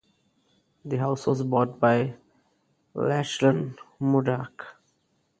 The 0.83 0.97
house 0.97 1.27
was 1.27 1.43
bought 1.43 1.79
by 1.79 2.15
Lachlan 2.95 3.75
Murdoch. 3.99 4.79